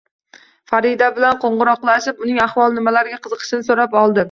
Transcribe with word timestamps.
Farida 0.71 1.09
bilan 1.17 1.37
qo`ng`iroqlashib, 1.43 2.25
uning 2.25 2.41
ahvoli, 2.47 2.77
nimalarga 2.81 3.23
qiziqishini 3.29 3.71
so`rab 3.71 3.99
oldim 4.05 4.19